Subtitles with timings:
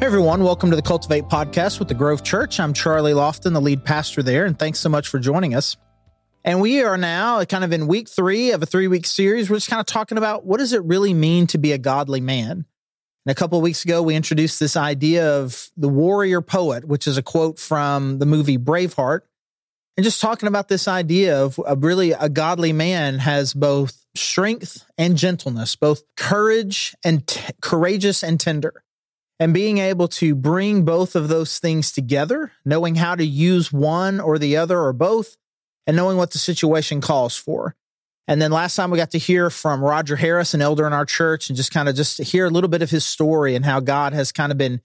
[0.00, 2.58] Hey everyone, welcome to the Cultivate podcast with the Grove Church.
[2.58, 5.76] I'm Charlie Lofton, the lead pastor there, and thanks so much for joining us.
[6.42, 9.50] And we are now kind of in week three of a three week series.
[9.50, 12.22] We're just kind of talking about what does it really mean to be a godly
[12.22, 12.64] man?
[13.26, 17.06] And a couple of weeks ago, we introduced this idea of the warrior poet, which
[17.06, 19.20] is a quote from the movie Braveheart.
[19.98, 24.82] And just talking about this idea of a really a godly man has both strength
[24.96, 28.82] and gentleness, both courage and t- courageous and tender
[29.40, 34.20] and being able to bring both of those things together, knowing how to use one
[34.20, 35.38] or the other or both,
[35.86, 37.74] and knowing what the situation calls for.
[38.28, 41.06] And then last time we got to hear from Roger Harris, an elder in our
[41.06, 43.80] church, and just kind of just hear a little bit of his story and how
[43.80, 44.82] God has kind of been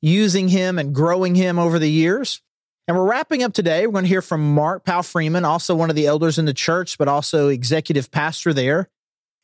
[0.00, 2.40] using him and growing him over the years.
[2.88, 3.86] And we're wrapping up today.
[3.86, 6.54] We're going to hear from Mark Powell Freeman, also one of the elders in the
[6.54, 8.88] church, but also executive pastor there.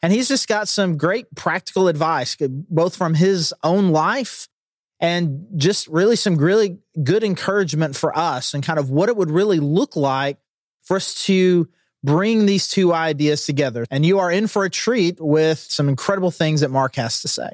[0.02, 4.48] And he's just got some great practical advice, both from his own life
[5.00, 9.30] and just really some really good encouragement for us and kind of what it would
[9.30, 10.38] really look like
[10.82, 11.68] for us to
[12.02, 13.84] bring these two ideas together.
[13.90, 17.28] And you are in for a treat with some incredible things that Mark has to
[17.28, 17.48] say.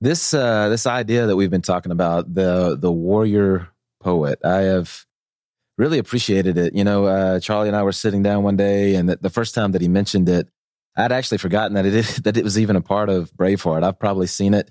[0.00, 3.68] This uh, this idea that we've been talking about the the warrior
[4.00, 5.06] poet, I have
[5.78, 6.74] really appreciated it.
[6.74, 9.54] You know, uh, Charlie and I were sitting down one day, and the, the first
[9.54, 10.48] time that he mentioned it,
[10.96, 13.82] I'd actually forgotten that it is, that it was even a part of Braveheart.
[13.82, 14.70] I've probably seen it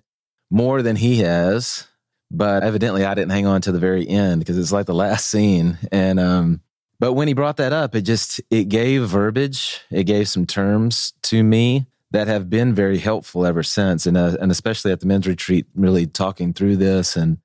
[0.50, 1.88] more than he has,
[2.32, 5.28] but evidently I didn't hang on to the very end because it's like the last
[5.28, 5.78] scene.
[5.92, 6.62] And um,
[7.00, 11.14] but when he brought that up, it just it gave verbiage, it gave some terms
[11.24, 15.06] to me that have been very helpful ever since, and uh, and especially at the
[15.06, 17.40] men's retreat, really talking through this and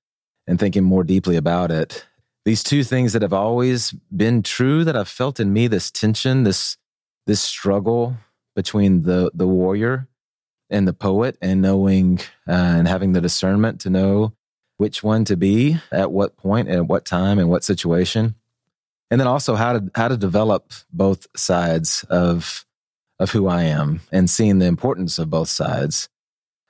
[0.47, 2.07] and thinking more deeply about it
[2.45, 6.45] these two things that have always been true that I've felt in me this tension,
[6.45, 6.77] this
[7.27, 8.17] this struggle
[8.57, 10.09] between the the warrior
[10.69, 14.33] and the poet and knowing uh, and having the discernment to know
[14.79, 18.35] which one to be at what point and at what time and what situation
[19.11, 22.65] and then also how to how to develop both sides of
[23.19, 26.09] of who I am and seeing the importance of both sides.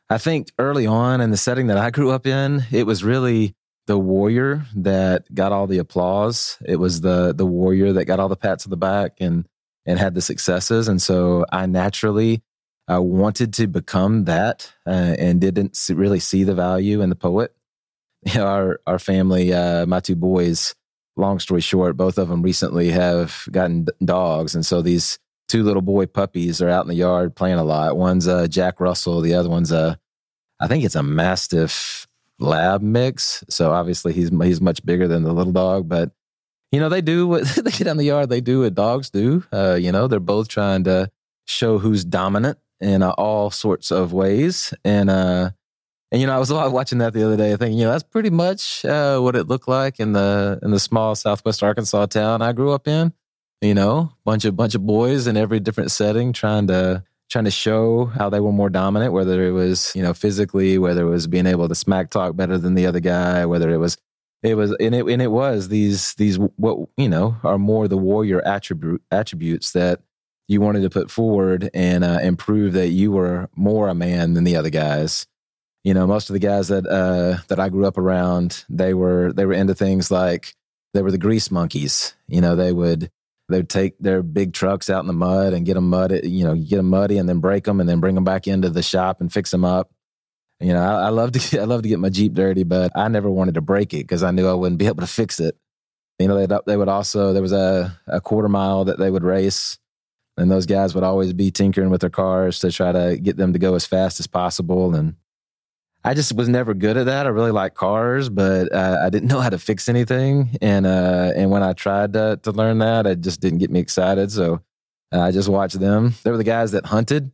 [0.09, 3.54] I think early on in the setting that I grew up in, it was really
[3.90, 6.56] the warrior that got all the applause.
[6.64, 9.48] It was the the warrior that got all the pats on the back and
[9.84, 10.86] and had the successes.
[10.86, 12.40] And so I naturally
[12.88, 17.52] uh, wanted to become that uh, and didn't really see the value in the poet.
[18.24, 20.76] You know, our our family, uh, my two boys.
[21.16, 25.18] Long story short, both of them recently have gotten dogs, and so these
[25.48, 27.96] two little boy puppies are out in the yard playing a lot.
[27.96, 29.98] One's a Jack Russell, the other one's a,
[30.60, 32.06] I think it's a Mastiff
[32.40, 33.44] lab mix.
[33.48, 36.10] So obviously he's he's much bigger than the little dog, but
[36.72, 38.28] you know they do what they get on the yard.
[38.28, 39.44] They do what dogs do.
[39.52, 41.10] Uh, you know they're both trying to
[41.46, 44.72] show who's dominant in uh, all sorts of ways.
[44.84, 45.50] And uh,
[46.10, 48.30] and you know I was watching that the other day, thinking you know that's pretty
[48.30, 52.52] much uh, what it looked like in the in the small Southwest Arkansas town I
[52.52, 53.12] grew up in.
[53.60, 57.50] You know, bunch of bunch of boys in every different setting trying to trying to
[57.50, 61.28] show how they were more dominant, whether it was, you know, physically, whether it was
[61.28, 63.96] being able to smack talk better than the other guy, whether it was,
[64.42, 67.96] it was, and it, and it was these, these, what, you know, are more the
[67.96, 70.00] warrior attribute, attributes that
[70.48, 74.34] you wanted to put forward and, uh, and prove that you were more a man
[74.34, 75.28] than the other guys.
[75.84, 79.32] You know, most of the guys that, uh, that I grew up around, they were,
[79.32, 80.54] they were into things like,
[80.94, 82.14] they were the grease monkeys.
[82.26, 83.10] You know, they would,
[83.50, 86.54] they'd take their big trucks out in the mud and get them muddy, you know,
[86.54, 89.20] get them muddy and then break them and then bring them back into the shop
[89.20, 89.90] and fix them up.
[90.60, 93.08] You know, I, I love to I love to get my Jeep dirty, but I
[93.08, 95.56] never wanted to break it because I knew I wouldn't be able to fix it.
[96.18, 99.24] You know, they they would also there was a a quarter mile that they would
[99.24, 99.78] race,
[100.36, 103.54] and those guys would always be tinkering with their cars to try to get them
[103.54, 104.94] to go as fast as possible.
[104.94, 105.14] And
[106.02, 107.26] I just was never good at that.
[107.26, 110.56] I really like cars, but uh, I didn't know how to fix anything.
[110.62, 113.80] And uh, and when I tried to, to learn that, it just didn't get me
[113.80, 114.32] excited.
[114.32, 114.62] So
[115.12, 116.14] uh, I just watched them.
[116.22, 117.32] They were the guys that hunted,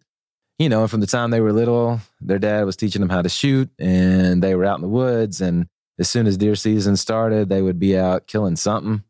[0.58, 0.82] you know.
[0.82, 3.70] And from the time they were little, their dad was teaching them how to shoot,
[3.78, 5.40] and they were out in the woods.
[5.40, 5.69] And
[6.00, 9.04] as soon as deer season started, they would be out killing something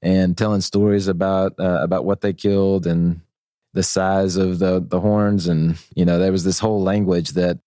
[0.00, 3.20] and telling stories about uh, about what they killed and
[3.74, 5.48] the size of the the horns.
[5.48, 7.58] And you know, there was this whole language that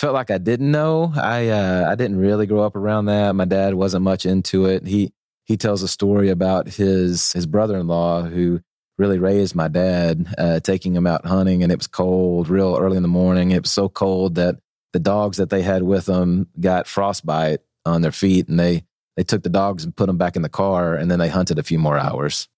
[0.00, 1.12] felt like I didn't know.
[1.14, 3.34] I uh, I didn't really grow up around that.
[3.34, 4.86] My dad wasn't much into it.
[4.86, 5.12] He
[5.44, 8.60] he tells a story about his his brother in law who
[8.96, 12.96] really raised my dad, uh, taking him out hunting, and it was cold, real early
[12.96, 13.50] in the morning.
[13.50, 14.56] It was so cold that
[14.92, 18.84] the dogs that they had with them got frostbite on their feet, and they
[19.18, 21.58] they took the dogs and put them back in the car, and then they hunted
[21.58, 22.48] a few more hours.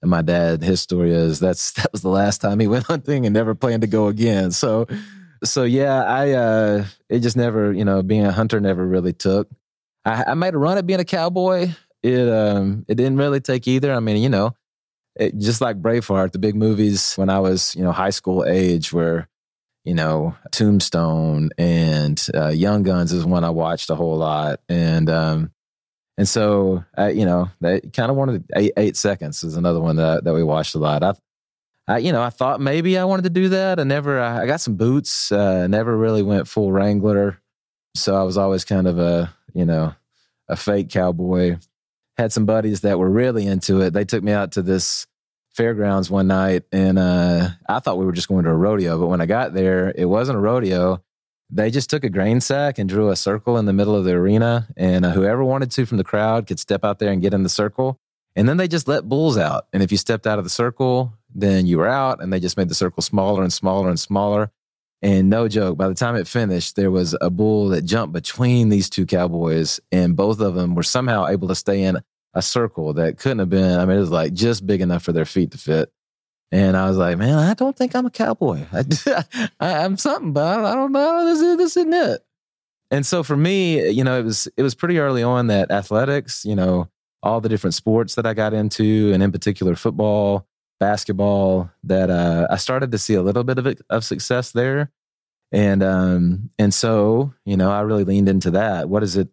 [0.00, 3.26] And my dad, his story is that's that was the last time he went hunting
[3.26, 4.50] and never planned to go again.
[4.50, 4.86] So
[5.44, 9.48] so yeah, I uh, it just never, you know, being a hunter never really took.
[10.04, 11.70] I, I made a run at being a cowboy.
[12.02, 13.92] It um, it didn't really take either.
[13.92, 14.54] I mean, you know,
[15.16, 18.92] it, just like Braveheart, the big movies when I was, you know, high school age,
[18.92, 19.28] where
[19.86, 25.08] you know, Tombstone and uh, Young Guns is one I watched a whole lot, and
[25.08, 25.52] um,
[26.18, 29.96] and so I, you know, they kind of wanted eight, eight seconds is another one
[29.96, 31.04] that that we watched a lot.
[31.04, 31.14] I,
[31.88, 33.78] I, you know, I thought maybe I wanted to do that.
[33.78, 35.30] I never, I, I got some boots.
[35.30, 37.40] Uh, never really went full Wrangler,
[37.94, 39.94] so I was always kind of a, you know,
[40.48, 41.58] a fake cowboy.
[42.16, 43.92] Had some buddies that were really into it.
[43.92, 45.06] They took me out to this
[45.56, 48.98] fairgrounds one night and uh, I thought we were just going to a rodeo.
[48.98, 51.02] But when I got there, it wasn't a rodeo.
[51.50, 54.12] They just took a grain sack and drew a circle in the middle of the
[54.12, 54.68] arena.
[54.76, 57.42] And uh, whoever wanted to from the crowd could step out there and get in
[57.42, 57.98] the circle.
[58.34, 59.66] And then they just let bulls out.
[59.72, 62.22] And if you stepped out of the circle, then you were out.
[62.22, 64.50] And they just made the circle smaller and smaller and smaller.
[65.02, 68.70] And no joke, by the time it finished, there was a bull that jumped between
[68.70, 72.00] these two cowboys, and both of them were somehow able to stay in
[72.34, 75.12] a circle that couldn't have been, I mean, it was like just big enough for
[75.12, 75.92] their feet to fit.
[76.52, 78.64] And I was like, man, I don't think I'm a cowboy.
[78.72, 81.24] I, am something, but I don't know.
[81.24, 82.24] This, is, this isn't it.
[82.90, 86.44] And so for me, you know, it was it was pretty early on that athletics,
[86.44, 86.88] you know,
[87.22, 90.46] all the different sports that I got into, and in particular football,
[90.78, 94.90] basketball, that uh, I started to see a little bit of it, of success there.
[95.52, 98.88] And um, and so you know, I really leaned into that.
[98.88, 99.28] What is it?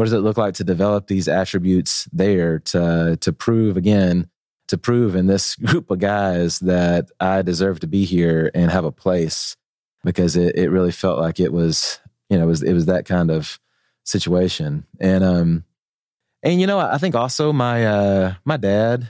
[0.00, 4.30] what does it look like to develop these attributes there to to prove again
[4.68, 8.86] to prove in this group of guys that I deserve to be here and have
[8.86, 9.58] a place
[10.02, 12.00] because it, it really felt like it was
[12.30, 13.60] you know it was it was that kind of
[14.04, 15.64] situation and um
[16.42, 19.06] and you know I think also my uh my dad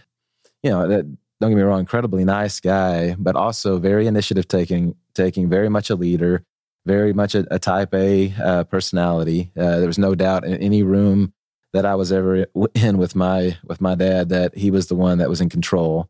[0.65, 1.07] you know that
[1.41, 5.91] don't get me wrong incredibly nice guy but also very initiative taking taking very much
[5.91, 6.45] a leader
[6.87, 9.53] very much a, a type A uh, personality.
[9.57, 11.33] Uh, there was no doubt in any room
[11.73, 15.19] that I was ever in with my with my dad that he was the one
[15.19, 16.09] that was in control.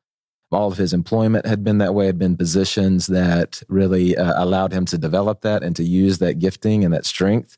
[0.53, 4.73] All of his employment had been that way, had been positions that really uh, allowed
[4.73, 7.57] him to develop that and to use that gifting and that strength.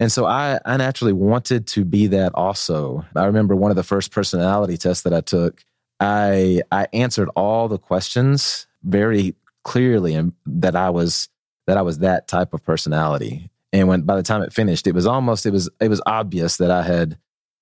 [0.00, 3.04] And so I, I naturally wanted to be that also.
[3.14, 5.62] I remember one of the first personality tests that I took.
[6.02, 11.28] I I answered all the questions very clearly and that I was
[11.68, 13.48] that I was that type of personality.
[13.72, 16.56] And when by the time it finished, it was almost it was it was obvious
[16.56, 17.18] that I had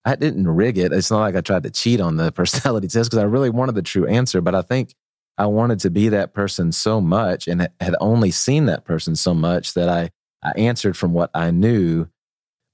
[0.06, 0.90] I didn't rig it.
[0.90, 3.74] It's not like I tried to cheat on the personality test because I really wanted
[3.74, 4.40] the true answer.
[4.40, 4.94] But I think
[5.36, 9.34] I wanted to be that person so much and had only seen that person so
[9.34, 10.10] much that I
[10.42, 12.08] I answered from what I knew,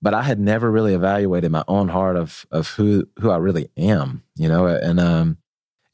[0.01, 3.69] but I had never really evaluated my own heart of of who who I really
[3.77, 4.67] am, you know.
[4.69, 5.39] And um,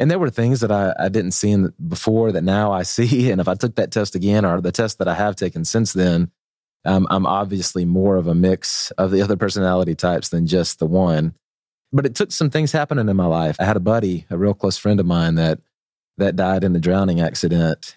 [0.03, 3.31] and there were things that I, I didn't see in before that now I see.
[3.31, 5.93] And if I took that test again or the test that I have taken since
[5.93, 6.33] then,
[6.85, 10.87] um, I'm obviously more of a mix of the other personality types than just the
[10.87, 11.35] one.
[11.93, 13.55] But it took some things happening in my life.
[13.61, 15.61] I had a buddy, a real close friend of mine that
[16.19, 17.95] that died in a drowning accident.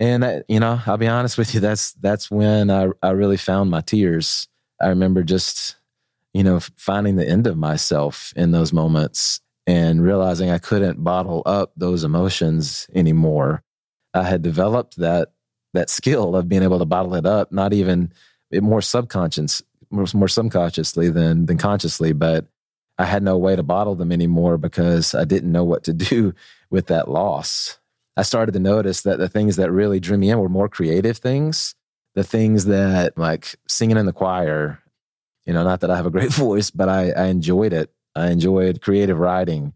[0.00, 3.36] And I, you know, I'll be honest with you, that's that's when I I really
[3.36, 4.48] found my tears.
[4.80, 5.76] I remember just
[6.32, 11.42] you know finding the end of myself in those moments and realizing I couldn't bottle
[11.46, 13.62] up those emotions anymore.
[14.12, 15.32] I had developed that
[15.72, 18.12] that skill of being able to bottle it up, not even
[18.52, 22.46] eh, more subconscious, more, more subconsciously than than consciously, but
[22.98, 26.34] I had no way to bottle them anymore because I didn't know what to do
[26.70, 27.78] with that loss.
[28.16, 31.16] I started to notice that the things that really drew me in were more creative
[31.16, 31.74] things,
[32.14, 34.80] the things that like singing in the choir.
[35.46, 38.30] You know, not that I have a great voice, but I, I enjoyed it I
[38.30, 39.72] enjoyed creative writing,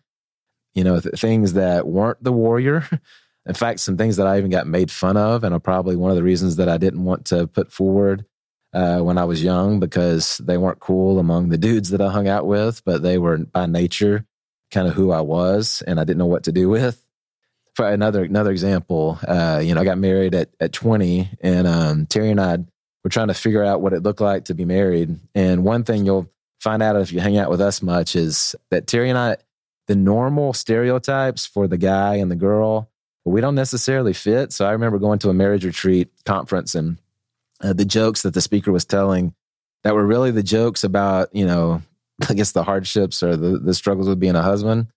[0.75, 2.89] you know, th- things that weren't the warrior.
[3.47, 6.11] In fact, some things that I even got made fun of, and are probably one
[6.11, 8.27] of the reasons that I didn't want to put forward
[8.75, 12.29] uh, when I was young because they weren't cool among the dudes that I hung
[12.29, 14.27] out with, but they were by nature
[14.71, 17.03] kind of who I was, and I didn't know what to do with.
[17.75, 22.07] For another another example, uh, you know, I got married at at 20, and um,
[22.07, 22.59] Terry and I
[23.05, 25.17] were trying to figure out what it looked like to be married.
[25.35, 26.29] And one thing you'll
[26.61, 29.37] find out if you hang out with us much is that Terry and I,
[29.87, 32.91] the normal stereotypes for the guy and the girl,
[33.25, 34.53] we don't necessarily fit.
[34.53, 36.99] So I remember going to a marriage retreat conference and
[37.63, 39.35] uh, the jokes that the speaker was telling
[39.85, 41.83] that were really the jokes about, you know,
[42.29, 44.89] I guess the hardships or the, the struggles with being a husband.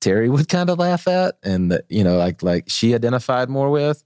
[0.00, 3.70] Terry would kind of laugh at and, the, you know, like, like she identified more
[3.70, 4.02] with.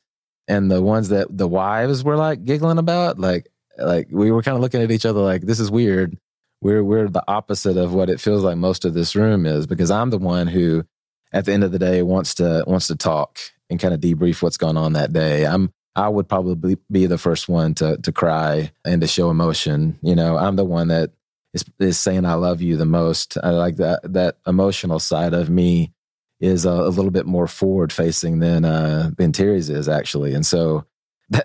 [0.47, 4.57] And the ones that the wives were like giggling about, like, like we were kind
[4.57, 6.19] of looking at each other like, this is weird
[6.61, 9.90] we're we're the opposite of what it feels like most of this room is because
[9.90, 10.85] I'm the one who
[11.33, 13.38] at the end of the day wants to wants to talk
[13.69, 15.47] and kind of debrief what's going on that day.
[15.47, 19.99] I'm I would probably be the first one to to cry and to show emotion.
[20.02, 21.11] You know, I'm the one that
[21.55, 23.38] is is saying I love you the most.
[23.43, 25.93] I like that that emotional side of me
[26.40, 30.45] is a, a little bit more forward facing than uh, than Terry's is actually, and
[30.45, 30.85] so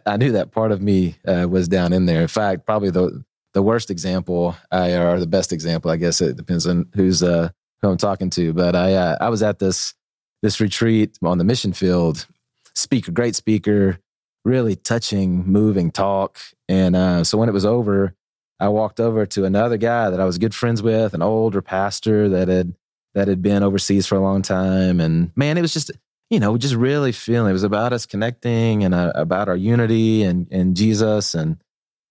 [0.06, 2.22] I knew that part of me uh, was down in there.
[2.22, 3.24] In fact, probably the
[3.56, 7.50] the worst example, or the best example, I guess it depends on who's uh,
[7.82, 8.54] who I'm talking to.
[8.54, 9.96] But I uh, I was at this
[10.44, 12.28] this retreat on the mission field.
[12.76, 13.98] Speaker, great speaker,
[14.44, 16.38] really touching, moving talk.
[16.68, 18.14] And uh, so when it was over,
[18.60, 22.28] I walked over to another guy that I was good friends with, an older pastor
[22.30, 22.76] that had
[23.14, 25.00] that had been overseas for a long time.
[25.00, 25.92] And man, it was just
[26.30, 30.24] you know just really feeling it was about us connecting and uh, about our unity
[30.24, 31.56] and and Jesus and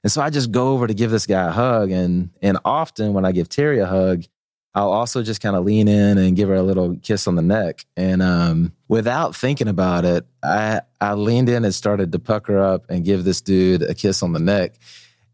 [0.04, 3.14] and so I just go over to give this guy a hug and and often
[3.14, 4.24] when I give Terry a hug,
[4.74, 7.42] I'll also just kind of lean in and give her a little kiss on the
[7.42, 7.86] neck.
[7.96, 12.90] And um, without thinking about it, I, I leaned in and started to pucker up
[12.90, 14.74] and give this dude a kiss on the neck.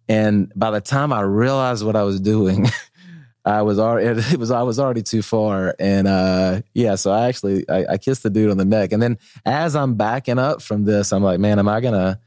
[0.08, 2.68] And by the time I realized what I was doing,
[3.44, 5.74] I was already it was I was already too far.
[5.80, 8.92] And uh, yeah, so I actually I, I kissed the dude on the neck.
[8.92, 12.20] And then as I'm backing up from this, I'm like, man, am I gonna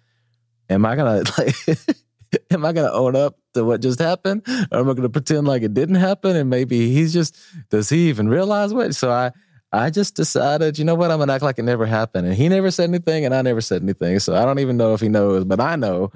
[0.70, 1.56] am I gonna like
[2.52, 4.44] am I going to own up to what just happened?
[4.72, 6.36] Or am I going to pretend like it didn't happen?
[6.36, 7.36] And maybe he's just,
[7.70, 8.96] does he even realize what?
[8.96, 9.32] So I,
[9.72, 12.28] I just decided, you know what, I'm going to act like it never happened.
[12.28, 14.20] And he never said anything and I never said anything.
[14.20, 16.12] So I don't even know if he knows, but I know.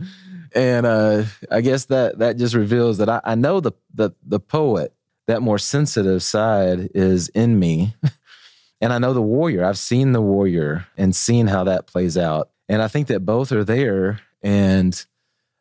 [0.54, 4.40] And uh, I guess that that just reveals that I, I know the, the the
[4.40, 4.94] poet,
[5.28, 7.96] that more sensitive side is in me.
[8.82, 9.66] and I know the warrior.
[9.66, 12.50] I've seen the warrior and seen how that plays out.
[12.70, 14.22] And I think that both are there.
[14.42, 15.06] And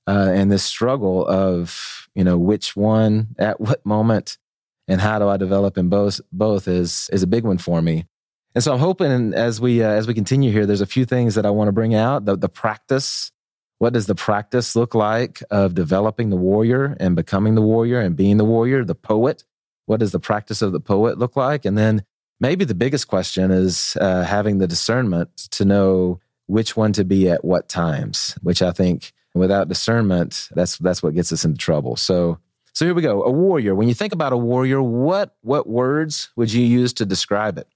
[0.07, 4.39] uh, and this struggle of you know which one at what moment
[4.89, 8.07] and how do I develop in both both is is a big one for me.
[8.55, 11.35] And so I'm hoping as we uh, as we continue here, there's a few things
[11.35, 12.25] that I want to bring out.
[12.25, 13.33] The, the practice.
[13.79, 18.17] What does the practice look like of developing the warrior and becoming the warrior and
[18.17, 19.45] being the warrior, the poet?
[19.85, 21.67] What does the practice of the poet look like?
[21.67, 22.03] And then
[22.41, 27.29] maybe the biggest question is uh, having the discernment to know which one to be
[27.29, 31.97] at what times, which I think without discernment, that's that's what gets us into trouble.
[31.97, 32.39] So
[32.77, 33.23] so here we go.
[33.23, 33.75] A warrior.
[33.75, 37.67] When you think about a warrior, what what words would you use to describe it?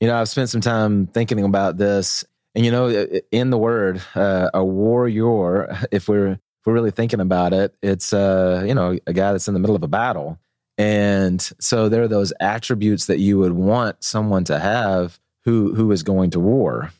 [0.00, 2.22] You know, I've spent some time thinking about this,
[2.54, 2.90] and you know,
[3.32, 5.74] in the word, uh, a warrior.
[5.90, 9.48] If we're if we're really thinking about it, it's uh, you know a guy that's
[9.48, 10.38] in the middle of a battle,
[10.76, 15.90] and so there are those attributes that you would want someone to have who who
[15.90, 16.92] is going to war.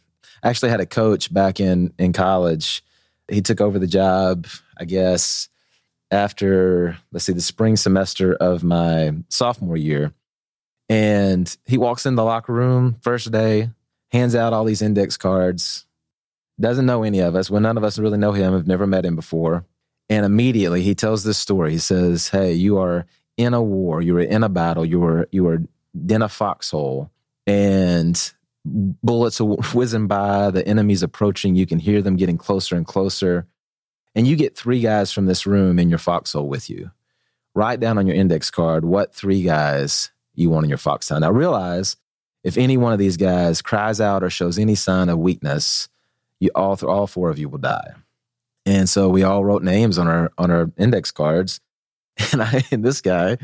[0.42, 2.82] I actually had a coach back in in college
[3.28, 4.47] he took over the job,
[4.78, 5.49] I guess,
[6.11, 10.12] after, let's see, the spring semester of my sophomore year.
[10.88, 13.71] And he walks in the locker room first day,
[14.12, 15.87] hands out all these index cards,
[16.61, 17.50] doesn't know any of us.
[17.50, 19.64] Well, none of us really know him, have never met him before.
[20.09, 21.73] And immediately he tells this story.
[21.73, 23.06] He says, Hey, you are
[23.37, 25.62] in a war, you are in a battle, you are you are
[26.09, 27.11] in a foxhole.
[27.47, 28.33] And
[28.66, 31.54] bullets whizzing by, the enemy's approaching.
[31.54, 33.46] You can hear them getting closer and closer.
[34.14, 36.90] And you get three guys from this room in your foxhole with you.
[37.54, 41.20] Write down on your index card what three guys you want in your foxhole.
[41.20, 41.96] Now realize
[42.44, 45.88] if any one of these guys cries out or shows any sign of weakness,
[46.38, 47.94] you all all four of you will die.
[48.64, 51.61] And so we all wrote names on our on our index cards.
[52.32, 53.37] And I and this guy,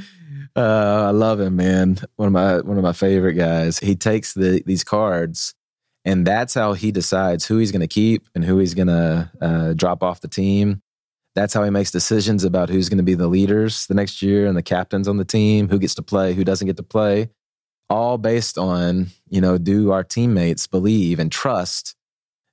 [0.56, 1.99] uh, I love him, man.
[2.16, 3.78] One of my one of my favorite guys.
[3.78, 5.54] He takes the these cards,
[6.04, 9.30] and that's how he decides who he's going to keep and who he's going to
[9.40, 10.82] uh, drop off the team.
[11.35, 14.47] That's how he makes decisions about who's going to be the leaders the next year
[14.47, 17.30] and the captains on the team, who gets to play, who doesn't get to play.
[17.88, 21.97] All based on you know, do our teammates believe and trust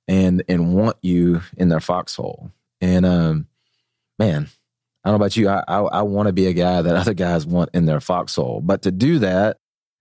[0.08, 2.50] and and want you in their foxhole?
[2.80, 3.46] And um,
[4.18, 4.48] man,
[5.04, 5.48] I don't know about you.
[5.48, 8.60] I, I, I want to be a guy that other guys want in their foxhole.
[8.60, 9.58] But to do that,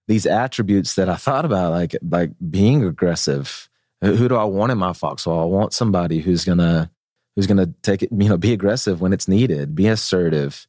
[0.07, 3.69] these attributes that I thought about, like like being aggressive.
[4.01, 5.39] Who do I want in my foxhole?
[5.39, 6.89] I want somebody who's gonna
[7.35, 10.67] who's gonna take it, you know, be aggressive when it's needed, be assertive,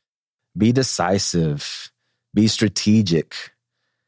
[0.56, 1.90] be decisive,
[2.34, 3.34] be strategic.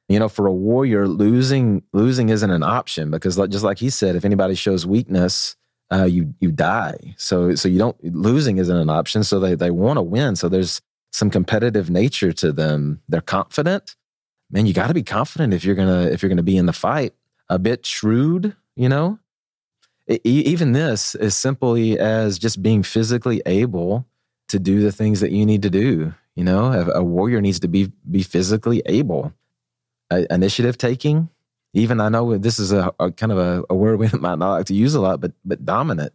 [0.08, 4.16] You know, for a warrior, losing losing isn't an option because, just like he said,
[4.16, 5.56] if anybody shows weakness,
[5.92, 7.14] uh, you you die.
[7.18, 9.24] So so you don't losing isn't an option.
[9.24, 10.36] So they they want to win.
[10.36, 10.80] So there's
[11.12, 13.00] some competitive nature to them.
[13.08, 13.96] They're confident.
[14.50, 16.72] Man, you got to be confident if you're gonna if you're gonna be in the
[16.72, 17.14] fight.
[17.48, 19.18] A bit shrewd, you know.
[20.24, 24.06] Even this as simply as just being physically able
[24.48, 26.14] to do the things that you need to do.
[26.34, 29.32] You know, a, a warrior needs to be be physically able.
[30.10, 31.28] initiative taking,
[31.74, 34.52] even I know this is a, a kind of a, a, word we might not
[34.52, 36.12] like to use a lot, but but dominant.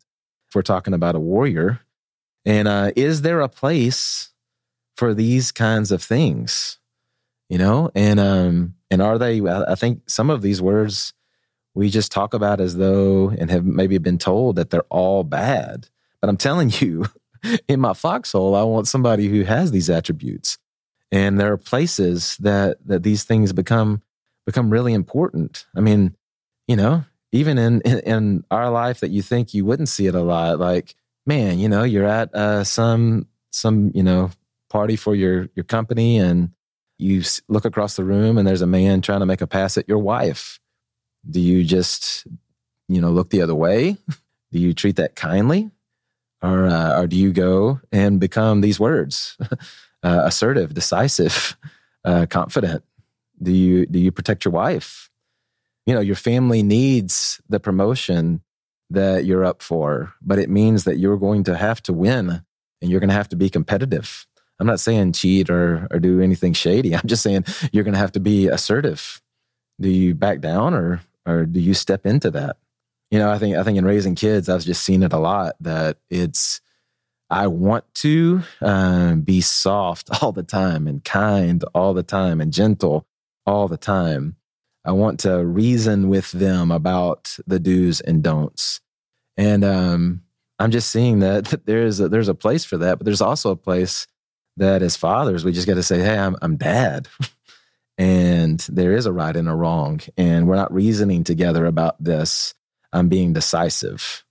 [0.48, 1.82] if we're talking about a warrior.
[2.46, 4.30] And uh, is there a place
[4.96, 6.80] for these kinds of things?
[7.50, 9.42] You know, and um, and are they?
[9.42, 11.14] I think some of these words
[11.74, 15.88] we just talk about as though and have maybe been told that they're all bad.
[16.20, 17.06] But I'm telling you,
[17.68, 20.58] in my foxhole, I want somebody who has these attributes.
[21.12, 24.02] And there are places that that these things become
[24.48, 25.68] become really important.
[25.76, 26.16] I mean,
[26.68, 30.16] you know, even in, in, in our life that you think you wouldn't see it
[30.16, 30.96] a lot, like
[31.28, 34.32] man, you know, you're at uh, some some you know
[34.70, 36.50] party for your your company, and
[36.98, 39.88] you look across the room, and there's a man trying to make a pass at
[39.88, 40.60] your wife.
[41.30, 42.26] Do you just
[42.88, 43.98] you know look the other way?
[44.52, 45.70] Do you treat that kindly?
[46.42, 49.38] or uh, or do you go and become these words
[50.04, 51.58] uh, assertive decisive
[52.06, 52.84] uh, confident
[53.42, 55.10] do you do you protect your wife?
[55.86, 58.42] You know your family needs the promotion
[58.90, 62.42] that you're up for but it means that you're going to have to win
[62.82, 64.26] and you're going to have to be competitive.
[64.60, 66.96] I'm not saying cheat or or do anything shady.
[66.96, 69.22] I'm just saying you're going to have to be assertive.
[69.80, 72.58] Do you back down or or do you step into that?
[73.12, 75.56] You know, I think I think in raising kids, I've just seen it a lot
[75.62, 76.62] that it's
[77.30, 82.54] I want to uh, be soft all the time and kind all the time and
[82.54, 83.06] gentle
[83.48, 84.36] all the time.
[84.86, 88.80] I want to reason with them about the do's and don'ts,
[89.36, 90.22] and um,
[90.60, 93.56] I'm just seeing that there's a, there's a place for that, but there's also a
[93.56, 94.06] place
[94.58, 97.08] that as fathers we just got to say, "Hey, I'm I'm dad."
[97.98, 102.54] and there is a right and a wrong and we're not reasoning together about this
[102.94, 104.24] I'm being decisive.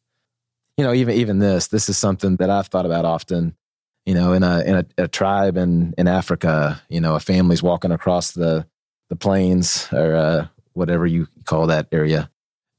[0.76, 3.56] You know, even even this, this is something that I've thought about often.
[4.04, 7.62] You know, in a in a, a tribe in in Africa, you know, a family's
[7.62, 8.66] walking across the
[9.08, 12.30] the plains or uh, whatever you call that area,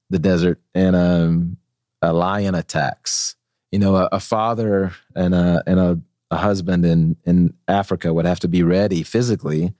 [0.09, 1.57] the desert, and um,
[2.01, 3.35] a lion attacks.
[3.71, 5.99] You know, a, a father and a and a,
[6.31, 9.73] a husband in in Africa would have to be ready physically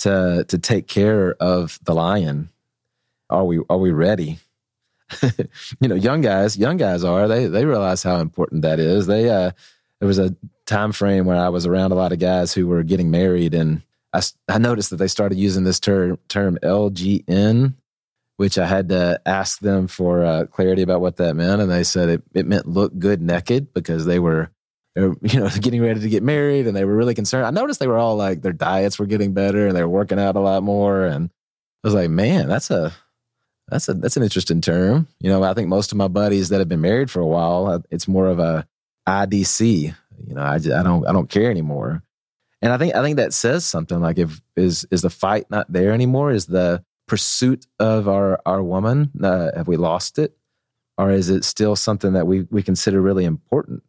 [0.00, 2.50] to to take care of the lion.
[3.30, 4.38] Are we are we ready?
[5.80, 9.06] you know, young guys, young guys are they they realize how important that is.
[9.06, 9.52] They uh,
[10.00, 10.34] there was a
[10.66, 13.82] time frame where I was around a lot of guys who were getting married, and
[14.12, 17.74] I I noticed that they started using this term term LGN,
[18.36, 21.84] which I had to ask them for uh, clarity about what that meant, and they
[21.84, 24.50] said it it meant look good naked because they were
[24.94, 27.46] they were, you know, getting ready to get married and they were really concerned.
[27.46, 30.18] I noticed they were all like their diets were getting better and they were working
[30.18, 31.04] out a lot more.
[31.04, 31.30] And
[31.84, 32.92] I was like, man, that's a
[33.68, 35.08] that's a that's an interesting term.
[35.20, 37.66] You know, I think most of my buddies that have been married for a while,
[37.66, 38.66] uh, it's more of a
[39.08, 39.94] IDC.
[40.26, 42.02] You know, I just, I don't I don't care anymore.
[42.62, 44.00] And I think I think that says something.
[44.00, 46.30] Like, if is is the fight not there anymore?
[46.30, 50.36] Is the pursuit of our our woman uh, have we lost it,
[50.96, 53.82] or is it still something that we we consider really important?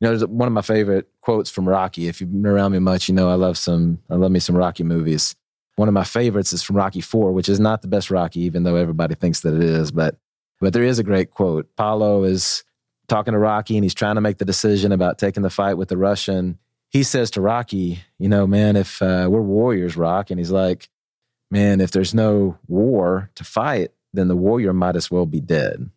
[0.00, 2.06] You know, there's one of my favorite quotes from Rocky.
[2.06, 4.56] If you've been around me much, you know I love some I love me some
[4.56, 5.34] Rocky movies.
[5.76, 8.64] One of my favorites is from Rocky Four, which is not the best Rocky, even
[8.64, 9.90] though everybody thinks that it is.
[9.90, 10.16] But
[10.60, 11.66] but there is a great quote.
[11.72, 12.64] Apollo is
[13.08, 15.88] talking to Rocky, and he's trying to make the decision about taking the fight with
[15.88, 16.58] the Russian.
[16.94, 20.88] He says to Rocky, "You know, man, if uh, we're warriors, Rock," and he's like,
[21.50, 25.90] "Man, if there's no war to fight, then the warrior might as well be dead."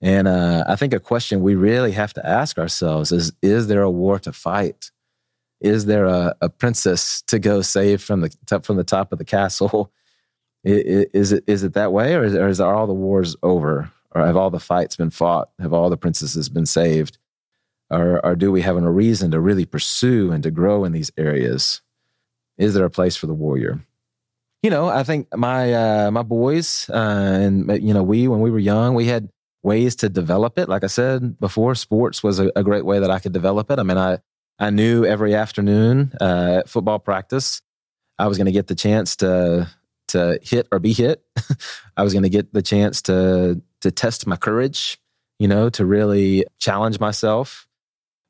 [0.00, 3.82] And uh, I think a question we really have to ask ourselves is: Is there
[3.82, 4.92] a war to fight?
[5.60, 9.18] is there a, a princess to go save from the top, from the top of
[9.18, 9.92] the castle?
[10.62, 14.26] Is it is it that way, or is, or is all the wars over, or
[14.26, 15.48] have all the fights been fought?
[15.58, 17.16] Have all the princesses been saved,
[17.90, 21.10] or, or do we have a reason to really pursue and to grow in these
[21.16, 21.82] areas?
[22.58, 23.84] Is there a place for the warrior?
[24.62, 28.50] You know, I think my uh, my boys uh, and you know we when we
[28.50, 29.30] were young, we had
[29.62, 30.68] ways to develop it.
[30.68, 33.78] Like I said before, sports was a, a great way that I could develop it.
[33.78, 34.18] I mean, I
[34.58, 37.62] I knew every afternoon uh, at football practice,
[38.18, 39.68] I was going to get the chance to
[40.08, 41.24] to hit or be hit.
[41.96, 44.98] I was going to get the chance to to test my courage,
[45.38, 47.66] you know, to really challenge myself.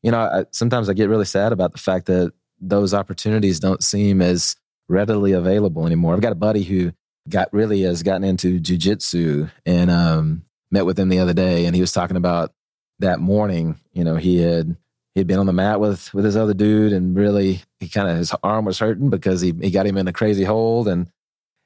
[0.03, 3.83] You know, I, sometimes I get really sad about the fact that those opportunities don't
[3.83, 4.57] seem as
[4.89, 6.15] readily available anymore.
[6.15, 6.93] I've got a buddy who
[7.29, 11.75] got really has gotten into jujitsu and um, met with him the other day, and
[11.75, 12.53] he was talking about
[12.99, 13.79] that morning.
[13.93, 14.77] You know, he had
[15.15, 18.17] he'd been on the mat with with his other dude and really he kind of
[18.17, 21.11] his arm was hurting because he he got him in a crazy hold and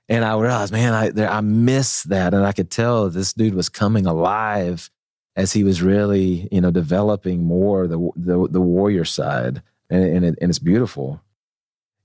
[0.08, 3.54] and I realized man I there, I miss that and I could tell this dude
[3.54, 4.90] was coming alive
[5.36, 10.24] as he was really you know developing more the the, the warrior side and and,
[10.24, 11.20] it, and, it's beautiful.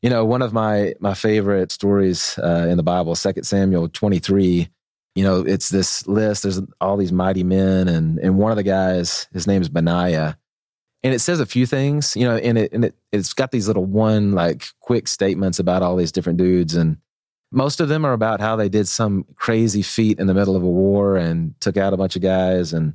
[0.02, 4.20] You know, one of my my favorite stories uh, in the Bible, Second Samuel twenty
[4.20, 4.70] three.
[5.16, 6.44] you know, it's this list.
[6.44, 10.38] There's all these mighty men, and and one of the guys, his name is Benaiah,
[11.04, 13.68] and it says a few things, you know, and it and it it's got these
[13.68, 16.98] little one like quick statements about all these different dudes, and
[17.52, 20.64] most of them are about how they did some crazy feat in the middle of
[20.64, 22.74] a war and took out a bunch of guys.
[22.74, 22.94] And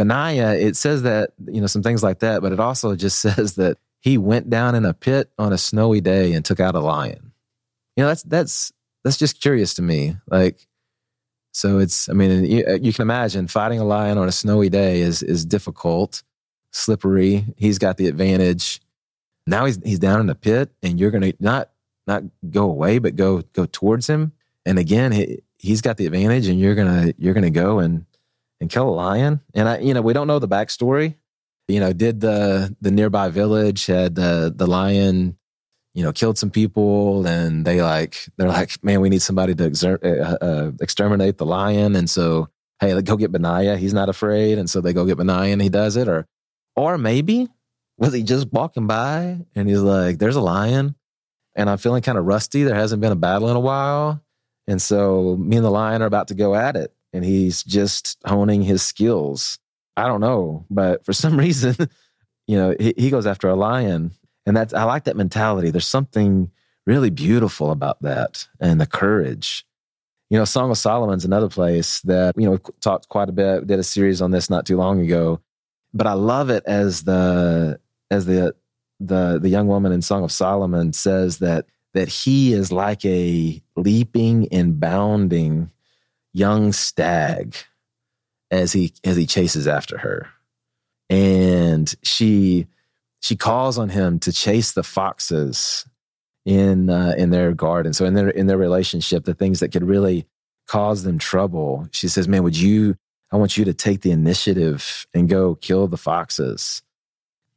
[0.00, 3.54] Benaiah, it says that you know some things like that, but it also just says
[3.54, 6.80] that he went down in a pit on a snowy day and took out a
[6.80, 7.32] lion.
[7.96, 8.72] You know, that's that's
[9.04, 10.66] that's just curious to me, like
[11.52, 15.00] so it's, I mean, you, you, can imagine fighting a lion on a snowy day
[15.00, 16.22] is is difficult,
[16.70, 17.44] slippery.
[17.56, 18.80] He's got the advantage.
[19.46, 21.70] Now he's he's down in the pit, and you're gonna not
[22.06, 24.32] not go away, but go go towards him.
[24.64, 28.06] And again, he he's got the advantage, and you're gonna you're gonna go and
[28.60, 29.40] and kill a lion.
[29.54, 31.16] And I, you know, we don't know the backstory.
[31.68, 35.36] You know, did the the nearby village had the the lion
[35.94, 39.68] you know, killed some people and they like, they're like, man, we need somebody to
[39.68, 41.96] exer- uh, uh, exterminate the lion.
[41.96, 43.76] And so, hey, like, go get Benaiah.
[43.76, 44.58] He's not afraid.
[44.58, 46.08] And so they go get Benaiah and he does it.
[46.08, 46.26] Or,
[46.76, 47.48] or maybe
[47.98, 50.94] was he just walking by and he's like, there's a lion
[51.56, 52.62] and I'm feeling kind of rusty.
[52.62, 54.22] There hasn't been a battle in a while.
[54.68, 56.94] And so me and the lion are about to go at it.
[57.12, 59.58] And he's just honing his skills.
[59.96, 60.64] I don't know.
[60.70, 61.76] But for some reason,
[62.46, 64.12] you know, he, he goes after a lion
[64.46, 65.70] and that's, I like that mentality.
[65.70, 66.50] There's something
[66.86, 69.64] really beautiful about that and the courage.
[70.30, 73.78] You know, Song of Solomon's another place that, you know, talked quite a bit, did
[73.78, 75.40] a series on this not too long ago.
[75.92, 78.54] But I love it as the, as the,
[79.00, 83.60] the, the young woman in Song of Solomon says that, that he is like a
[83.76, 85.70] leaping and bounding
[86.32, 87.56] young stag
[88.50, 90.28] as he, as he chases after her.
[91.08, 92.66] And she,
[93.20, 95.84] she calls on him to chase the foxes
[96.44, 97.92] in uh, in their garden.
[97.92, 100.26] So in their in their relationship, the things that could really
[100.66, 101.88] cause them trouble.
[101.92, 102.96] She says, "Man, would you?
[103.32, 106.82] I want you to take the initiative and go kill the foxes."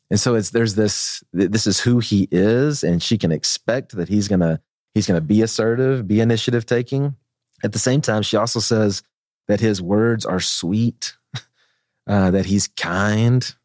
[0.09, 4.09] And so it's there's this this is who he is, and she can expect that
[4.09, 4.61] he's gonna
[4.93, 7.15] he's gonna be assertive, be initiative taking.
[7.63, 9.01] At the same time, she also says
[9.47, 11.15] that his words are sweet,
[12.07, 13.55] uh, that he's kind,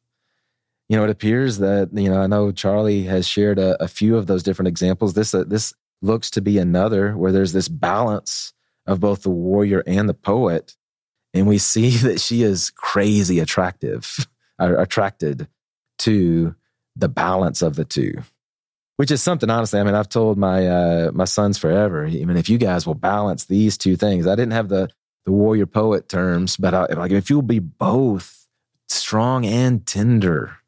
[0.89, 4.17] you know, it appears that you know I know Charlie has shared a, a few
[4.17, 5.15] of those different examples.
[5.15, 8.53] This uh, this looks to be another where there's this balance
[8.87, 10.77] of both the warrior and the poet,
[11.35, 14.27] and we see that she is crazy attractive,
[14.59, 15.49] attracted
[15.99, 16.55] to
[16.97, 18.23] the balance of the two,
[18.99, 19.81] which is something honestly.
[19.81, 22.05] I mean, I've told my uh, my sons forever.
[22.07, 24.91] I mean, if you guys will balance these two things, I didn't have the
[25.25, 28.47] the warrior poet terms, but I, like if you'll be both
[28.89, 30.59] strong and tender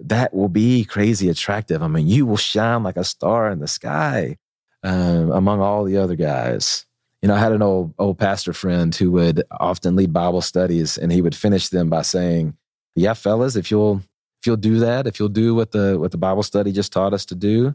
[0.00, 1.82] that will be crazy attractive.
[1.82, 4.36] I mean, you will shine like a star in the sky
[4.82, 6.84] um, among all the other guys.
[7.22, 10.98] You know, I had an old old pastor friend who would often lead Bible studies,
[10.98, 12.56] and he would finish them by saying,
[12.94, 14.02] "Yeah, fellas, if you'll
[14.44, 17.14] if you'll do that, if you'll do what the what the Bible study just taught
[17.14, 17.74] us to do,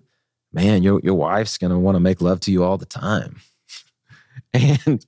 [0.54, 3.42] man, your your wife's gonna want to make love to you all the time."
[4.54, 5.04] and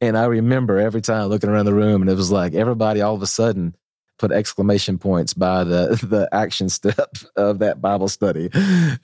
[0.00, 3.14] and I remember every time looking around the room, and it was like everybody all
[3.14, 3.76] of a sudden
[4.18, 8.48] put exclamation points by the the action step of that Bible study.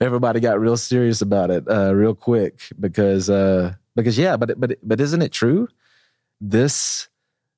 [0.01, 4.79] Everybody got real serious about it uh, real quick because uh, because yeah, but but
[4.81, 5.67] but isn't it true?
[6.41, 7.07] This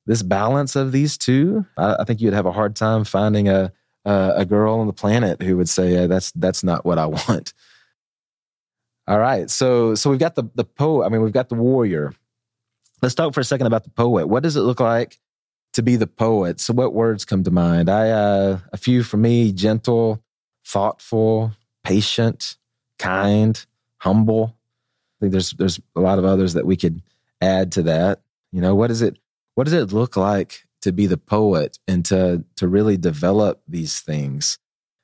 [0.06, 3.72] this balance of these two, I, I think you'd have a hard time finding a
[4.06, 7.06] a, a girl on the planet who would say yeah, that's that's not what I
[7.06, 7.54] want.
[9.08, 11.06] All right, so so we've got the the poet.
[11.06, 12.14] I mean, we've got the warrior.
[13.02, 14.28] Let's talk for a second about the poet.
[14.28, 15.20] What does it look like
[15.74, 16.60] to be the poet.
[16.60, 17.90] So, what words come to mind?
[17.90, 20.24] I uh, a few for me: gentle,
[20.66, 22.58] thoughtful, patient,
[23.00, 23.64] kind,
[23.98, 24.56] humble.
[24.56, 27.02] I think there's there's a lot of others that we could
[27.42, 28.22] add to that.
[28.52, 29.18] You know, what is it?
[29.56, 34.00] What does it look like to be the poet and to to really develop these
[34.00, 34.58] things,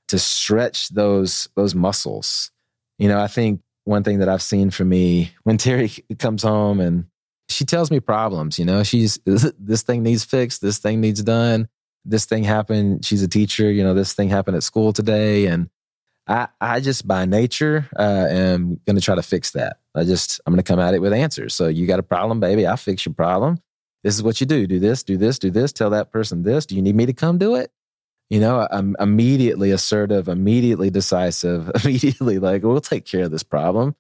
[0.10, 2.52] to stretch those those muscles?
[3.00, 6.80] You know, I think one thing that I've seen for me when Terry comes home
[6.80, 7.06] and
[7.50, 11.70] she tells me problems, you know, she's this thing needs fixed, this thing needs done,
[12.06, 13.06] this thing happened.
[13.06, 15.48] She's a teacher, you know, this thing happened at school today.
[15.48, 15.70] And
[16.28, 19.78] I, I just by nature uh, am going to try to fix that.
[19.96, 21.56] I just, I'm going to come at it with answers.
[21.56, 22.66] So you got a problem, baby.
[22.66, 23.62] I'll fix your problem.
[24.04, 24.68] This is what you do.
[24.68, 25.74] Do this, do this, do this.
[25.74, 26.66] Tell that person this.
[26.66, 27.72] Do you need me to come do it?
[28.30, 33.96] You know, I'm immediately assertive, immediately decisive, immediately like, we'll take care of this problem.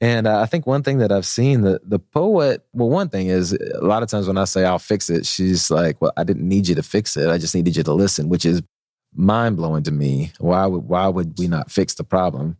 [0.00, 3.26] And uh, I think one thing that I've seen the the poet, well, one thing
[3.26, 6.22] is a lot of times when I say I'll fix it, she's like, "Well, I
[6.22, 7.28] didn't need you to fix it.
[7.28, 8.62] I just needed you to listen," which is
[9.12, 10.32] mind blowing to me.
[10.38, 12.58] Why would why would we not fix the problem?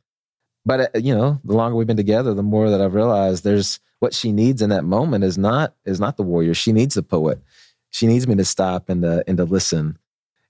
[0.68, 3.80] But uh, you know, the longer we've been together, the more that I've realized there's
[4.00, 6.52] what she needs in that moment is not is not the warrior.
[6.52, 7.40] She needs the poet.
[7.88, 9.98] She needs me to stop and to and to listen.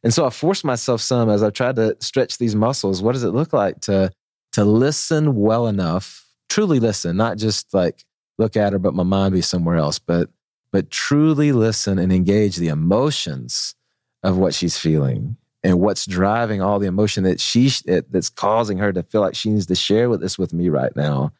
[0.02, 3.00] And so I forced myself some as I've tried to stretch these muscles.
[3.00, 4.11] What does it look like to
[4.52, 8.04] to listen well enough, truly listen, not just like
[8.38, 10.31] look at her, but my mind be somewhere else, but
[10.72, 13.76] but truly listen and engage the emotions
[14.24, 17.71] of what she's feeling and what's driving all the emotion that she
[18.09, 20.94] that's causing her to feel like she needs to share with this with me right
[20.94, 21.33] now.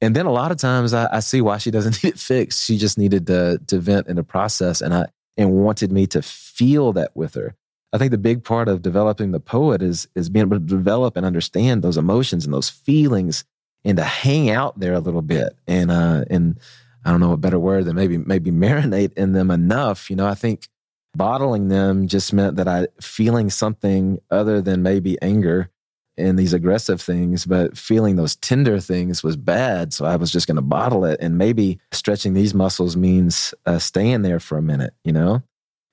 [0.00, 2.64] And then a lot of times I, I see why she doesn't need it fixed.
[2.64, 6.22] She just needed to to vent in the process, and I and wanted me to
[6.22, 7.54] feel that with her.
[7.92, 11.16] I think the big part of developing the poet is is being able to develop
[11.16, 13.44] and understand those emotions and those feelings,
[13.84, 15.56] and to hang out there a little bit.
[15.66, 16.58] And uh, and
[17.04, 20.10] I don't know a better word than maybe maybe marinate in them enough.
[20.10, 20.68] You know, I think
[21.14, 25.70] bottling them just meant that I feeling something other than maybe anger
[26.16, 29.92] and these aggressive things, but feeling those tender things was bad.
[29.92, 31.18] So I was just going to bottle it.
[31.20, 35.42] And maybe stretching these muscles means uh, staying there for a minute, you know?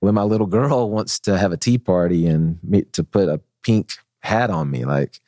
[0.00, 3.40] When my little girl wants to have a tea party and me, to put a
[3.62, 5.20] pink hat on me, like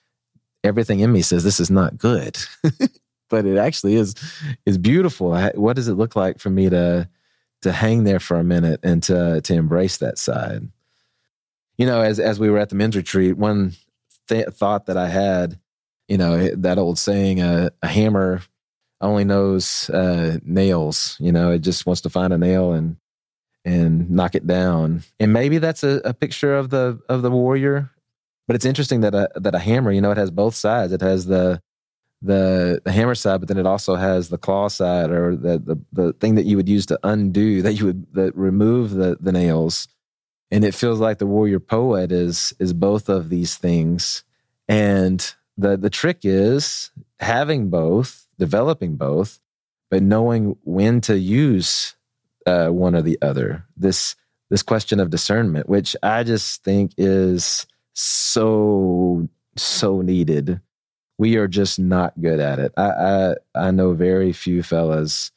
[0.63, 2.39] everything in me says this is not good.
[3.31, 4.15] but it actually is
[4.67, 5.37] is beautiful.
[5.55, 7.09] what does it look like for me to
[7.65, 10.69] to hang there for a minute and to to embrace that side.
[11.79, 13.73] You know, as as we were at the men's retreat, one
[14.29, 15.59] th- thought that I had,
[16.07, 18.43] you know, that old saying, uh, "A hammer
[19.01, 22.97] only knows uh, nails." You know, it just wants to find a nail and
[23.65, 25.03] and knock it down.
[25.19, 27.91] And maybe that's a, a picture of the of the warrior.
[28.47, 30.93] But it's interesting that a that a hammer, you know, it has both sides.
[30.93, 31.63] It has the
[32.25, 36.13] the hammer side, but then it also has the claw side or the the the
[36.15, 39.89] thing that you would use to undo that you would that remove the the nails.
[40.51, 44.25] And it feels like the warrior poet is is both of these things.
[44.69, 49.41] And the the trick is having both, developing both,
[49.91, 51.95] but knowing when to use
[52.47, 53.67] uh, one or the other.
[53.77, 54.17] This
[54.51, 60.61] this question of discernment, which I just think is so so needed
[61.19, 62.73] we are just not good at it.
[62.77, 65.31] I, I, I know very few fellas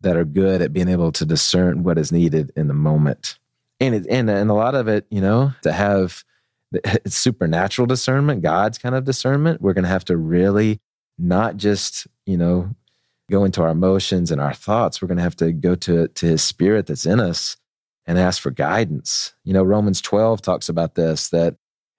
[0.00, 3.38] that are good at being able to discern what is needed in the moment,
[3.80, 6.24] and it, and and a lot of it, you know, to have
[7.06, 9.60] supernatural discernment, God's kind of discernment.
[9.60, 10.80] We're going to have to really
[11.18, 12.74] not just you know
[13.30, 15.02] go into our emotions and our thoughts.
[15.02, 17.56] We're going to have to go to to His Spirit that's in us
[18.06, 19.34] and ask for guidance.
[19.42, 21.56] You know, Romans twelve talks about this that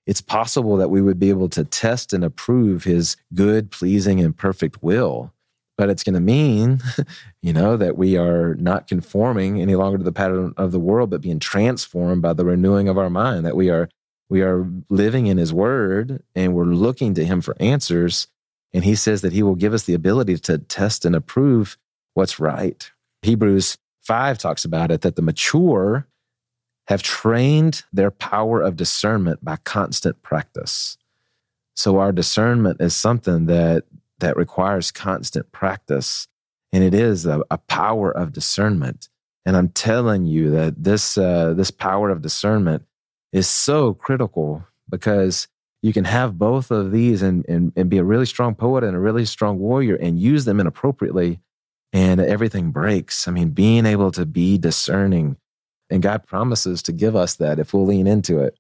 [0.10, 4.36] it's possible that we would be able to test and approve his good, pleasing, and
[4.36, 5.32] perfect will.
[5.78, 6.82] But it's going to mean,
[7.44, 11.12] you know, that we are not conforming any longer to the pattern of the world,
[11.12, 13.88] but being transformed by the renewing of our mind, that we are
[14.32, 18.28] we are living in his word and we're looking to him for answers.
[18.74, 21.78] And he says that he will give us the ability to test and approve
[22.16, 22.92] what's right.
[23.22, 26.08] Hebrews 5 talks about it that the mature
[26.90, 30.98] have trained their power of discernment by constant practice.
[31.76, 33.84] So our discernment is something that
[34.18, 36.28] that requires constant practice,
[36.74, 39.08] and it is a, a power of discernment.
[39.46, 42.84] And I'm telling you that this uh, this power of discernment
[43.32, 45.48] is so critical because
[45.84, 48.96] you can have both of these and, and, and be a really strong poet and
[48.96, 51.40] a really strong warrior and use them inappropriately
[51.94, 53.28] and everything breaks.
[53.28, 55.38] I mean, being able to be discerning
[55.90, 58.58] and God promises to give us that if we'll lean into it.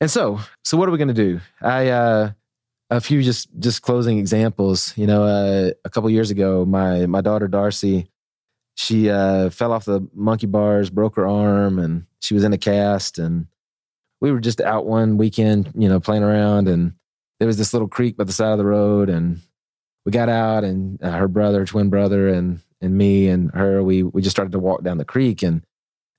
[0.00, 1.40] And so, so what are we going to do?
[1.60, 2.32] I, uh,
[2.90, 4.92] a few just just closing examples.
[4.96, 8.10] You know, uh, a couple years ago, my my daughter Darcy,
[8.74, 12.58] she uh, fell off the monkey bars, broke her arm, and she was in a
[12.58, 13.18] cast.
[13.18, 13.46] And
[14.20, 16.94] we were just out one weekend, you know, playing around, and
[17.38, 19.40] there was this little creek by the side of the road, and
[20.04, 24.02] we got out, and uh, her brother, twin brother, and and me and her, we
[24.02, 25.62] we just started to walk down the creek, and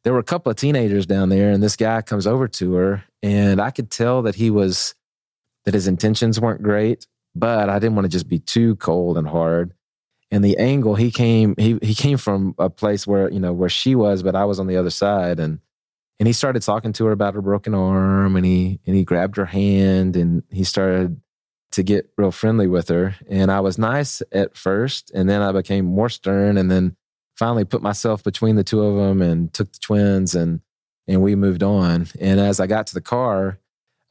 [0.03, 3.03] there were a couple of teenagers down there, and this guy comes over to her,
[3.21, 4.95] and I could tell that he was
[5.65, 9.27] that his intentions weren't great, but I didn't want to just be too cold and
[9.27, 9.73] hard.
[10.31, 13.69] And the angle he came, he he came from a place where you know where
[13.69, 15.59] she was, but I was on the other side, and
[16.19, 19.37] and he started talking to her about her broken arm, and he and he grabbed
[19.37, 21.21] her hand, and he started
[21.71, 23.15] to get real friendly with her.
[23.29, 26.95] And I was nice at first, and then I became more stern, and then
[27.41, 30.62] finally put myself between the two of them and took the twins and
[31.08, 32.06] and we moved on.
[32.19, 33.58] And as I got to the car,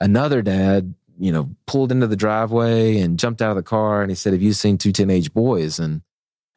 [0.00, 4.10] another dad, you know, pulled into the driveway and jumped out of the car and
[4.10, 6.02] he said, "Have you seen two teenage boys?" And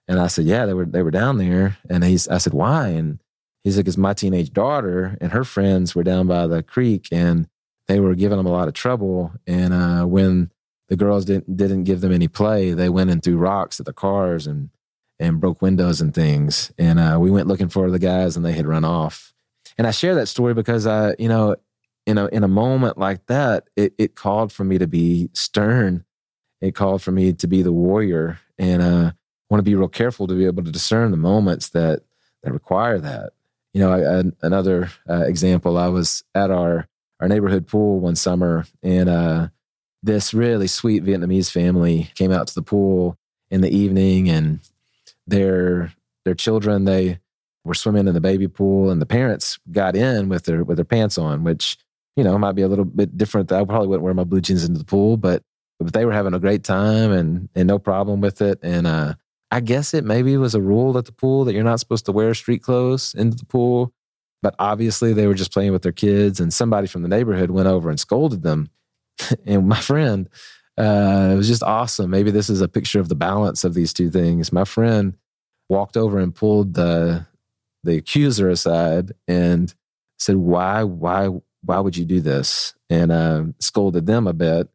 [0.07, 2.87] and I said, "Yeah, they were they were down there." And he's I said, "Why?"
[2.87, 3.19] And
[3.63, 7.47] he's like, "Cause my teenage daughter and her friends were down by the creek and
[7.87, 9.31] they were giving them a lot of trouble.
[9.45, 10.49] And uh, when
[10.89, 12.73] the girls didn't didn't give them any play.
[12.73, 14.69] They went and threw rocks at the cars and
[15.23, 16.71] and broke windows and things.
[16.77, 19.33] And uh, we went looking for the guys, and they had run off.
[19.77, 21.55] And I share that story because I, you know,
[22.05, 26.03] in a in a moment like that, it it called for me to be stern.
[26.61, 29.11] It called for me to be the warrior, and uh,
[29.49, 32.01] want to be real careful to be able to discern the moments that
[32.43, 33.31] that require that.
[33.73, 35.77] You know, I, I, another uh, example.
[35.77, 36.87] I was at our
[37.21, 39.47] our neighborhood pool one summer, and uh,
[40.03, 43.17] this really sweet Vietnamese family came out to the pool
[43.49, 44.59] in the evening, and
[45.27, 45.93] their
[46.25, 47.19] their children they
[47.65, 50.85] were swimming in the baby pool, and the parents got in with their with their
[50.85, 51.77] pants on, which
[52.15, 53.51] you know might be a little bit different.
[53.51, 55.43] I probably wouldn't wear my blue jeans into the pool, but
[55.79, 58.59] but they were having a great time and and no problem with it.
[58.63, 59.15] And uh,
[59.51, 62.11] I guess it maybe was a rule at the pool that you're not supposed to
[62.11, 63.93] wear street clothes into the pool.
[64.41, 67.67] But obviously, they were just playing with their kids, and somebody from the neighborhood went
[67.67, 68.69] over and scolded them.
[69.45, 70.27] and my friend,
[70.77, 72.09] uh, it was just awesome.
[72.09, 74.51] Maybe this is a picture of the balance of these two things.
[74.51, 75.15] My friend
[75.69, 77.25] walked over and pulled the
[77.83, 79.73] the accuser aside and
[80.17, 81.29] said, "Why, why,
[81.61, 84.69] why would you do this?" And uh, scolded them a bit.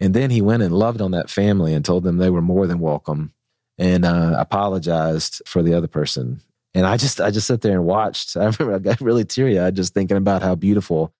[0.00, 2.66] And then he went and loved on that family and told them they were more
[2.66, 3.32] than welcome
[3.76, 6.40] and uh, apologized for the other person.
[6.72, 8.36] And I just, I just sat there and watched.
[8.36, 11.12] I remember I got really teary eyed just thinking about how beautiful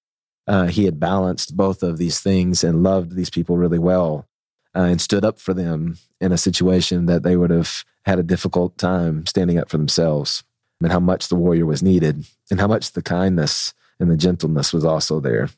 [0.50, 4.26] uh, he had balanced both of these things and loved these people really well
[4.74, 8.24] uh, and stood up for them in a situation that they would have had a
[8.24, 10.42] difficult time standing up for themselves
[10.82, 14.72] and how much the warrior was needed and how much the kindness and the gentleness
[14.72, 15.50] was also there.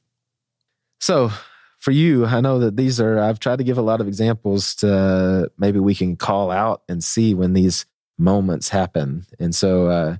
[1.01, 1.31] So
[1.79, 4.75] for you, I know that these are, I've tried to give a lot of examples
[4.77, 7.87] to maybe we can call out and see when these
[8.19, 9.25] moments happen.
[9.41, 10.17] And so, uh,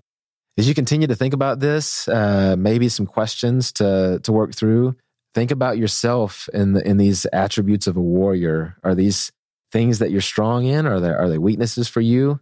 [0.59, 4.97] as you continue to think about this, uh, maybe some questions to, to work through.
[5.35, 8.77] Think about yourself in the, in these attributes of a warrior.
[8.85, 9.33] Are these
[9.73, 10.87] things that you're strong in?
[10.87, 12.39] Are there are they weaknesses for you?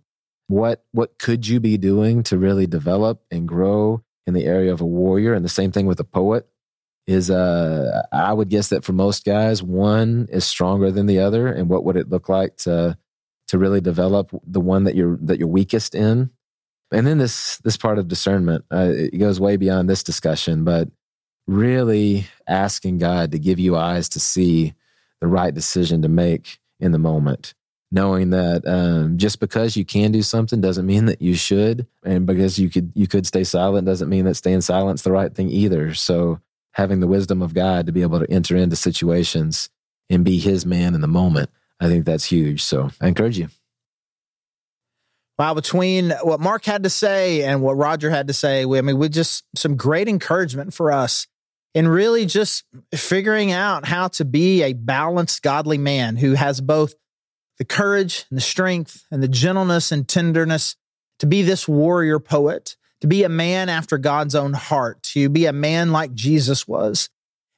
[0.49, 4.81] What what could you be doing to really develop and grow in the area of
[4.81, 5.33] a warrior?
[5.33, 6.49] And the same thing with a poet
[7.07, 11.47] is uh I would guess that for most guys, one is stronger than the other.
[11.47, 12.99] And what would it look like to
[13.49, 16.31] to really develop the one that you're that you're weakest in?
[16.93, 20.89] And then this this part of discernment, uh, it goes way beyond this discussion, but
[21.47, 24.75] really asking God to give you eyes to see
[25.21, 27.55] the right decision to make in the moment
[27.93, 32.25] knowing that um, just because you can do something doesn't mean that you should and
[32.25, 35.51] because you could you could stay silent doesn't mean that staying silent's the right thing
[35.51, 36.41] either so
[36.73, 39.71] having the wisdom of God to be able to enter into situations
[40.09, 41.51] and be his man in the moment.
[41.81, 42.63] I think that's huge.
[42.63, 43.49] So I encourage you.
[45.41, 48.83] Wow, between what Mark had to say and what Roger had to say, we, I
[48.83, 51.27] mean, we just some great encouragement for us
[51.75, 56.93] in really just figuring out how to be a balanced, godly man who has both
[57.57, 60.77] the courage and the strength and the gentleness and tenderness
[61.21, 65.47] to be this warrior poet to be a man after God's own heart, to be
[65.47, 67.09] a man like Jesus was,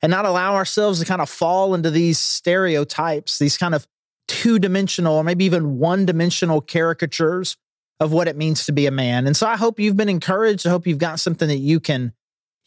[0.00, 3.88] and not allow ourselves to kind of fall into these stereotypes, these kind of
[4.28, 7.56] two dimensional or maybe even one dimensional caricatures
[8.02, 9.28] of what it means to be a man.
[9.28, 10.66] And so I hope you've been encouraged.
[10.66, 12.12] I hope you've got something that you can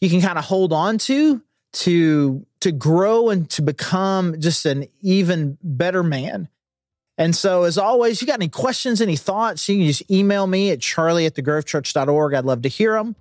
[0.00, 1.42] you can kind of hold on to
[1.74, 6.48] to to grow and to become just an even better man.
[7.18, 10.70] And so, as always, you got any questions, any thoughts, you can just email me
[10.70, 12.34] at charlie at thegrovechurch.org.
[12.34, 13.14] I'd love to hear them.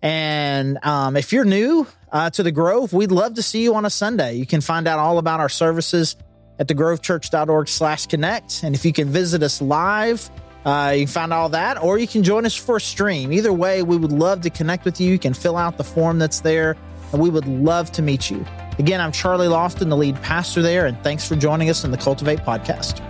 [0.00, 3.84] And um, if you're new uh, to the Grove, we'd love to see you on
[3.84, 4.34] a Sunday.
[4.34, 6.16] You can find out all about our services
[6.58, 8.62] at thegrovechurch.org slash connect.
[8.62, 10.30] And if you can visit us live,
[10.64, 13.32] uh, you can find all that, or you can join us for a stream.
[13.32, 15.10] Either way, we would love to connect with you.
[15.10, 16.76] You can fill out the form that's there,
[17.12, 18.44] and we would love to meet you.
[18.78, 21.98] Again, I'm Charlie Lofton, the lead pastor there, and thanks for joining us in the
[21.98, 23.00] Cultivate podcast.